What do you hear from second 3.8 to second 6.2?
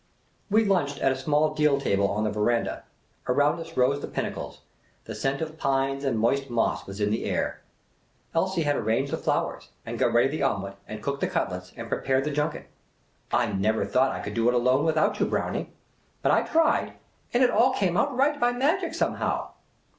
the pinnacles. The scent of pines and